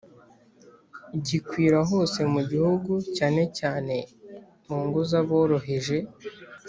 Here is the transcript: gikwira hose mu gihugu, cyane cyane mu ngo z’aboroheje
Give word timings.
gikwira 1.25 1.77
hose 1.89 2.19
mu 2.33 2.41
gihugu, 2.49 2.91
cyane 3.17 3.41
cyane 3.59 3.95
mu 4.67 4.77
ngo 4.85 4.99
z’aboroheje 5.09 5.97